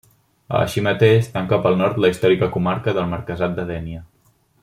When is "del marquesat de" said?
3.01-3.67